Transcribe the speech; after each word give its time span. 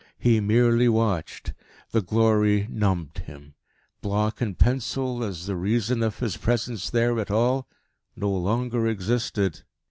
He 0.17 0.39
merely 0.39 0.89
watched. 0.89 1.53
The 1.91 2.01
glory 2.01 2.65
numbed 2.71 3.19
him. 3.19 3.53
Block 4.01 4.41
and 4.41 4.57
pencil, 4.57 5.23
as 5.23 5.45
the 5.45 5.55
reason 5.55 6.01
of 6.01 6.17
his 6.17 6.37
presence 6.37 6.89
there 6.89 7.19
at 7.19 7.29
all, 7.29 7.67
no 8.15 8.31
longer 8.31 8.87
existed.... 8.87 9.61